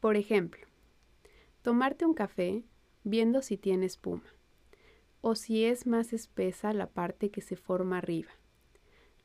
Por 0.00 0.16
ejemplo, 0.16 0.66
tomarte 1.62 2.06
un 2.06 2.14
café 2.14 2.64
viendo 3.04 3.42
si 3.42 3.56
tiene 3.56 3.86
espuma 3.86 4.24
o 5.20 5.34
si 5.34 5.64
es 5.64 5.86
más 5.86 6.12
espesa 6.12 6.72
la 6.72 6.88
parte 6.88 7.30
que 7.30 7.40
se 7.40 7.56
forma 7.56 7.98
arriba. 7.98 8.30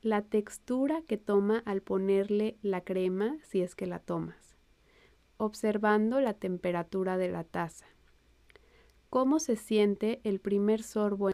La 0.02 0.22
textura 0.22 1.02
que 1.06 1.16
toma 1.16 1.62
al 1.64 1.80
ponerle 1.80 2.58
la 2.62 2.82
crema 2.82 3.38
si 3.42 3.62
es 3.62 3.74
que 3.74 3.86
la 3.86 4.00
tomas. 4.00 4.56
Observando 5.36 6.20
la 6.20 6.34
temperatura 6.34 7.16
de 7.16 7.28
la 7.28 7.44
taza. 7.44 7.86
Cómo 9.14 9.38
se 9.38 9.54
siente 9.54 10.20
el 10.24 10.40
primer 10.40 10.82
sorbo. 10.82 11.30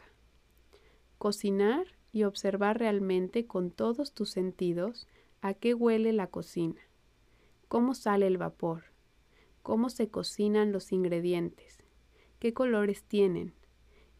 Cocinar 1.16 1.86
y 2.12 2.24
observar 2.24 2.78
realmente 2.78 3.46
con 3.46 3.70
todos 3.70 4.12
tus 4.12 4.28
sentidos 4.28 5.08
a 5.40 5.54
qué 5.54 5.72
huele 5.72 6.12
la 6.12 6.26
cocina, 6.26 6.78
cómo 7.68 7.94
sale 7.94 8.26
el 8.26 8.36
vapor, 8.36 8.82
cómo 9.62 9.88
se 9.88 10.10
cocinan 10.10 10.72
los 10.72 10.92
ingredientes, 10.92 11.78
qué 12.38 12.52
colores 12.52 13.02
tienen, 13.02 13.54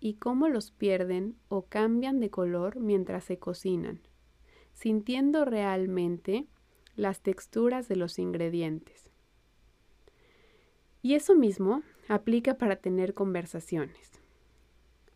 y 0.00 0.14
cómo 0.14 0.48
los 0.48 0.70
pierden 0.70 1.36
o 1.50 1.66
cambian 1.66 2.18
de 2.18 2.30
color 2.30 2.80
mientras 2.80 3.24
se 3.24 3.38
cocinan, 3.38 4.00
sintiendo 4.72 5.44
realmente 5.44 6.46
las 6.96 7.20
texturas 7.20 7.88
de 7.88 7.96
los 7.96 8.18
ingredientes. 8.18 9.10
Y 11.02 11.12
eso 11.12 11.34
mismo 11.34 11.82
aplica 12.10 12.58
para 12.58 12.74
tener 12.74 13.14
conversaciones. 13.14 14.10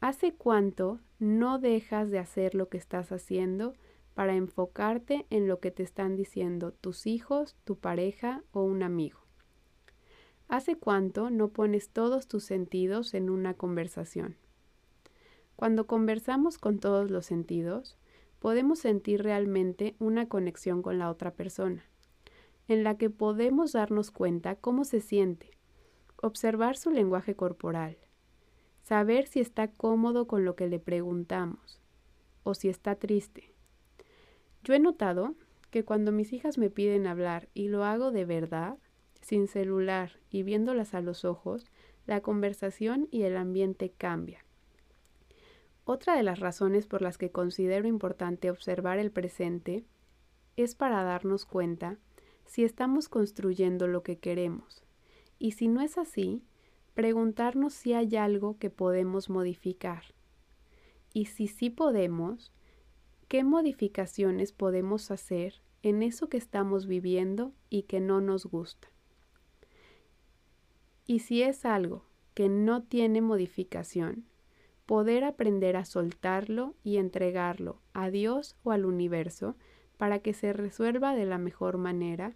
¿Hace 0.01 0.33
cuánto 0.33 1.01
no 1.19 1.59
dejas 1.59 2.13
de 2.13 2.21
hacer 2.21 2.55
lo 2.55 2.69
que 2.69 2.77
estás 2.77 3.11
haciendo 3.11 3.75
para 4.15 4.37
enfocarte 4.37 5.27
en 5.29 5.49
lo 5.49 5.59
que 5.59 5.73
te 5.73 5.83
están 5.83 6.15
diciendo 6.15 6.71
tus 6.71 7.09
hijos, 7.09 7.57
tu 7.65 7.77
pareja 7.79 8.45
o 8.53 8.63
un 8.63 8.85
amigo? 8.85 9.19
¿Hace 10.47 10.77
cuánto 10.77 11.31
no 11.31 11.49
pones 11.49 11.89
todos 11.89 12.29
tus 12.29 12.45
sentidos 12.45 13.15
en 13.15 13.29
una 13.29 13.55
conversación? 13.55 14.37
Cuando 15.57 15.89
conversamos 15.89 16.59
con 16.59 16.79
todos 16.79 17.11
los 17.11 17.27
sentidos, 17.27 17.99
podemos 18.39 18.79
sentir 18.79 19.25
realmente 19.25 19.97
una 19.99 20.29
conexión 20.29 20.81
con 20.81 21.01
la 21.01 21.11
otra 21.11 21.33
persona, 21.33 21.83
en 22.69 22.85
la 22.85 22.97
que 22.99 23.11
podemos 23.11 23.73
darnos 23.73 24.13
cuenta 24.13 24.55
cómo 24.55 24.85
se 24.85 25.01
siente, 25.01 25.54
observar 26.25 26.77
su 26.77 26.91
lenguaje 26.91 27.37
corporal, 27.37 27.99
saber 28.83 29.27
si 29.27 29.41
está 29.41 29.69
cómodo 29.69 30.27
con 30.27 30.45
lo 30.45 30.57
que 30.57 30.67
le 30.67 30.79
preguntamos 30.79 31.81
o 32.45 32.55
si 32.55 32.69
está 32.69 32.95
triste. 32.97 33.53
Yo 34.63 34.75
he 34.75 34.79
notado 34.79 35.35
que 35.71 35.85
cuando 35.85 36.13
mis 36.13 36.33
hijas 36.33 36.57
me 36.57 36.71
piden 36.71 37.07
hablar 37.07 37.49
y 37.53 37.69
lo 37.69 37.85
hago 37.85 38.11
de 38.11 38.25
verdad, 38.25 38.79
sin 39.21 39.49
celular 39.49 40.13
y 40.31 40.43
viéndolas 40.43 40.95
a 40.95 41.03
los 41.03 41.25
ojos, 41.25 41.67
la 42.07 42.21
conversación 42.21 43.09
y 43.11 43.23
el 43.23 43.37
ambiente 43.37 43.91
cambia. 43.91 44.45
Otra 45.85 46.17
de 46.17 46.23
las 46.23 46.41
razones 46.41 46.87
por 46.87 47.03
las 47.03 47.19
que 47.19 47.31
considero 47.31 47.87
importante 47.87 48.51
observar 48.51 48.99
el 48.99 49.11
presente 49.11 49.85
es 50.57 50.75
para 50.75 51.03
darnos 51.03 51.45
cuenta 51.45 51.99
si 52.47 52.65
estamos 52.65 53.11
construyendo 53.11 53.87
lo 53.89 54.03
que 54.03 54.19
queremos. 54.19 54.84
Y 55.39 55.53
si 55.53 55.69
no 55.69 55.81
es 55.81 55.99
así, 55.99 56.43
preguntarnos 56.95 57.75
si 57.75 57.93
hay 57.93 58.17
algo 58.17 58.59
que 58.59 58.71
podemos 58.71 59.29
modificar. 59.29 60.05
Y 61.13 61.27
si 61.27 61.47
sí 61.47 61.71
podemos, 61.71 62.53
¿qué 63.29 63.45
modificaciones 63.45 64.53
podemos 64.53 65.11
hacer 65.11 65.61
en 65.83 66.03
eso 66.03 66.29
que 66.29 66.37
estamos 66.37 66.87
viviendo 66.87 67.53
y 67.71 67.83
que 67.83 68.01
no 68.01 68.21
nos 68.21 68.47
gusta? 68.47 68.89
Y 71.07 71.19
si 71.19 71.43
es 71.43 71.65
algo 71.65 72.07
que 72.35 72.49
no 72.49 72.83
tiene 72.83 73.21
modificación, 73.21 74.25
poder 74.87 75.25
aprender 75.25 75.77
a 75.77 75.85
soltarlo 75.85 76.75
y 76.83 76.97
entregarlo 76.97 77.81
a 77.93 78.11
Dios 78.11 78.57
o 78.63 78.71
al 78.71 78.85
universo 78.85 79.57
para 79.97 80.19
que 80.19 80.35
se 80.35 80.53
resuelva 80.53 81.15
de 81.15 81.27
la 81.27 81.39
mejor 81.39 81.79
manera 81.79 82.35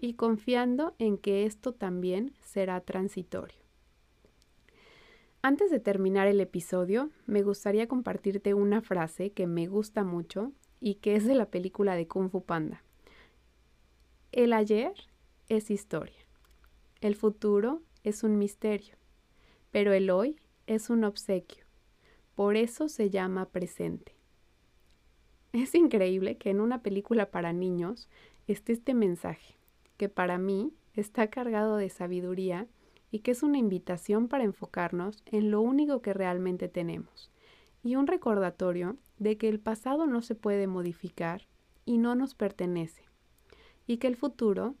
y 0.00 0.14
confiando 0.14 0.94
en 0.98 1.18
que 1.18 1.46
esto 1.46 1.72
también 1.72 2.32
será 2.42 2.80
transitorio. 2.80 3.58
Antes 5.42 5.70
de 5.70 5.80
terminar 5.80 6.26
el 6.26 6.40
episodio, 6.40 7.10
me 7.26 7.42
gustaría 7.42 7.88
compartirte 7.88 8.54
una 8.54 8.82
frase 8.82 9.32
que 9.32 9.46
me 9.46 9.66
gusta 9.66 10.04
mucho 10.04 10.52
y 10.80 10.96
que 10.96 11.16
es 11.16 11.26
de 11.26 11.34
la 11.34 11.46
película 11.46 11.94
de 11.94 12.06
Kung 12.06 12.30
Fu 12.30 12.44
Panda. 12.44 12.82
El 14.32 14.52
ayer 14.52 14.92
es 15.48 15.70
historia, 15.70 16.26
el 17.00 17.14
futuro 17.14 17.82
es 18.04 18.22
un 18.22 18.38
misterio, 18.38 18.96
pero 19.70 19.92
el 19.92 20.10
hoy 20.10 20.40
es 20.66 20.90
un 20.90 21.04
obsequio 21.04 21.64
por 22.40 22.56
eso 22.56 22.88
se 22.88 23.10
llama 23.10 23.50
presente. 23.50 24.14
Es 25.52 25.74
increíble 25.74 26.38
que 26.38 26.48
en 26.48 26.62
una 26.62 26.82
película 26.82 27.30
para 27.30 27.52
niños 27.52 28.08
esté 28.46 28.72
este 28.72 28.94
mensaje, 28.94 29.58
que 30.00 30.08
para 30.08 30.38
mí 30.38 30.72
está 30.94 31.26
cargado 31.26 31.76
de 31.76 31.90
sabiduría 31.90 32.66
y 33.10 33.18
que 33.18 33.32
es 33.32 33.42
una 33.42 33.58
invitación 33.58 34.28
para 34.28 34.44
enfocarnos 34.44 35.22
en 35.26 35.50
lo 35.50 35.60
único 35.60 36.00
que 36.00 36.14
realmente 36.14 36.68
tenemos, 36.68 37.30
y 37.82 37.96
un 37.96 38.06
recordatorio 38.06 38.96
de 39.18 39.36
que 39.36 39.50
el 39.50 39.60
pasado 39.60 40.06
no 40.06 40.22
se 40.22 40.34
puede 40.34 40.66
modificar 40.66 41.46
y 41.84 41.98
no 41.98 42.14
nos 42.14 42.34
pertenece, 42.34 43.02
y 43.86 43.98
que 43.98 44.06
el 44.06 44.16
futuro 44.16 44.74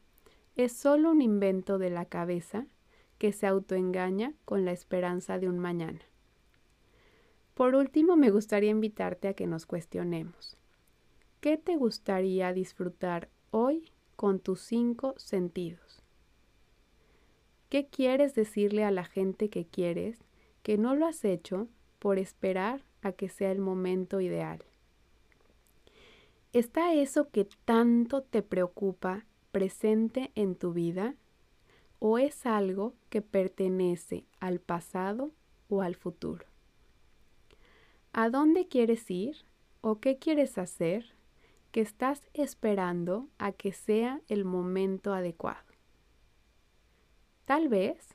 es 0.56 0.72
solo 0.72 1.10
un 1.10 1.20
invento 1.20 1.76
de 1.76 1.90
la 1.90 2.06
cabeza 2.06 2.64
que 3.18 3.32
se 3.32 3.46
autoengaña 3.46 4.32
con 4.46 4.64
la 4.64 4.72
esperanza 4.72 5.38
de 5.38 5.50
un 5.50 5.58
mañana. 5.58 6.00
Por 7.52 7.74
último, 7.74 8.16
me 8.16 8.30
gustaría 8.30 8.70
invitarte 8.70 9.28
a 9.28 9.34
que 9.34 9.46
nos 9.46 9.66
cuestionemos. 9.66 10.56
¿Qué 11.42 11.58
te 11.58 11.76
gustaría 11.76 12.54
disfrutar 12.54 13.28
hoy 13.50 13.89
con 14.20 14.38
tus 14.38 14.60
cinco 14.60 15.14
sentidos? 15.16 16.02
¿Qué 17.70 17.86
quieres 17.86 18.34
decirle 18.34 18.84
a 18.84 18.90
la 18.90 19.04
gente 19.04 19.48
que 19.48 19.64
quieres 19.64 20.18
que 20.62 20.76
no 20.76 20.94
lo 20.94 21.06
has 21.06 21.24
hecho 21.24 21.68
por 21.98 22.18
esperar 22.18 22.84
a 23.00 23.12
que 23.12 23.30
sea 23.30 23.50
el 23.50 23.60
momento 23.60 24.20
ideal? 24.20 24.62
¿Está 26.52 26.92
eso 26.92 27.30
que 27.30 27.48
tanto 27.64 28.20
te 28.20 28.42
preocupa 28.42 29.24
presente 29.52 30.32
en 30.34 30.54
tu 30.54 30.74
vida? 30.74 31.14
¿O 31.98 32.18
es 32.18 32.44
algo 32.44 32.92
que 33.08 33.22
pertenece 33.22 34.26
al 34.38 34.60
pasado 34.60 35.30
o 35.70 35.80
al 35.80 35.94
futuro? 35.94 36.44
¿A 38.12 38.28
dónde 38.28 38.68
quieres 38.68 39.10
ir 39.10 39.46
o 39.80 39.98
qué 39.98 40.18
quieres 40.18 40.58
hacer 40.58 41.14
que 41.70 41.80
estás 41.80 42.28
esperando 42.34 43.28
a 43.38 43.52
que 43.52 43.72
sea 43.72 44.20
el 44.28 44.44
momento 44.44 45.14
adecuado? 45.14 45.66
Tal 47.44 47.68
vez 47.68 48.14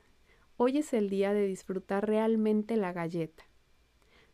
hoy 0.56 0.78
es 0.78 0.92
el 0.92 1.10
día 1.10 1.32
de 1.32 1.46
disfrutar 1.46 2.06
realmente 2.06 2.76
la 2.76 2.92
galleta, 2.92 3.44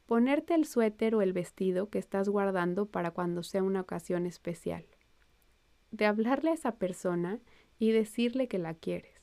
ponerte 0.07 0.55
el 0.55 0.67
suéter 0.67 1.15
o 1.15 1.23
el 1.23 1.33
vestido 1.33 1.89
que 1.91 1.99
estás 1.99 2.29
guardando 2.29 2.87
para 2.87 3.11
cuando 3.11 3.43
sea 3.43 3.63
una 3.63 3.81
ocasión 3.81 4.27
especial, 4.27 4.87
de 5.91 6.07
hablarle 6.07 6.51
a 6.51 6.55
esa 6.55 6.77
persona 6.77 7.41
y 7.79 7.91
decirle 7.91 8.49
que 8.49 8.59
la 8.59 8.75
quieres, 8.75 9.21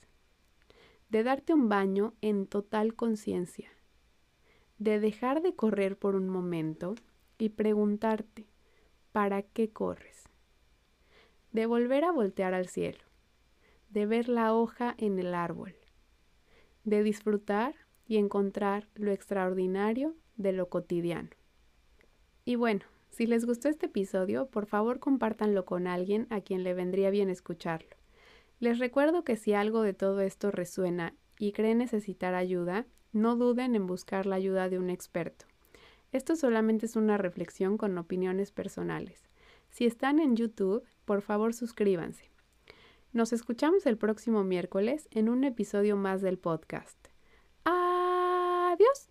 de 1.10 1.24
darte 1.24 1.54
un 1.54 1.70
baño 1.70 2.14
en 2.22 2.46
total 2.46 2.94
conciencia. 2.96 3.70
De 4.78 5.00
dejar 5.00 5.42
de 5.42 5.56
correr 5.56 5.98
por 5.98 6.16
un 6.16 6.30
momento 6.30 6.96
y 7.38 7.50
preguntarte, 7.50 8.49
¿para 9.12 9.42
qué 9.42 9.70
corres? 9.70 10.30
De 11.52 11.66
volver 11.66 12.04
a 12.04 12.12
voltear 12.12 12.54
al 12.54 12.68
cielo, 12.68 13.00
de 13.90 14.06
ver 14.06 14.30
la 14.30 14.54
hoja 14.54 14.96
en 14.98 15.20
el 15.20 15.34
árbol, 15.34 15.76
de 16.84 17.04
disfrutar 17.04 17.76
y 18.08 18.18
encontrar 18.18 18.88
lo 18.96 19.12
extraordinario 19.12 20.16
de 20.36 20.54
lo 20.54 20.70
cotidiano. 20.70 21.30
Y 22.46 22.56
bueno, 22.56 22.82
si 23.10 23.26
les 23.26 23.46
gustó 23.46 23.70
este 23.70 23.88
episodio, 23.88 24.48
por 24.48 24.66
favor 24.66 25.00
compártanlo 25.00 25.66
con 25.66 25.88
alguien 25.88 26.28
a 26.30 26.42
quien 26.42 26.64
le 26.64 26.74
vendría 26.74 27.10
bien 27.10 27.30
escucharlo. 27.30 27.90
Les 28.60 28.80
recuerdo 28.80 29.24
que 29.24 29.36
si 29.36 29.54
algo 29.54 29.82
de 29.82 29.94
todo 29.94 30.22
esto 30.22 30.52
resuena 30.52 31.16
y 31.38 31.52
creen 31.52 31.80
necesitar 31.80 32.36
ayuda, 32.36 32.86
no 33.12 33.36
duden 33.36 33.76
en 33.76 33.88
buscar 33.88 34.26
la 34.26 34.36
ayuda 34.36 34.70
de 34.70 34.80
un 34.80 34.90
experto. 34.90 35.49
Esto 36.12 36.36
solamente 36.36 36.86
es 36.86 36.96
una 36.96 37.18
reflexión 37.18 37.78
con 37.78 37.98
opiniones 37.98 38.52
personales. 38.52 39.30
Si 39.70 39.86
están 39.86 40.20
en 40.20 40.36
YouTube, 40.36 40.84
por 41.06 41.22
favor 41.22 41.54
suscríbanse. 41.54 42.30
Nos 43.12 43.34
escuchamos 43.34 43.86
el 43.86 43.98
próximo 43.98 44.44
miércoles 44.44 45.08
en 45.12 45.30
un 45.30 45.44
episodio 45.44 45.96
más 45.96 46.22
del 46.22 46.38
podcast. 46.38 46.98
Adiós. 47.66 49.09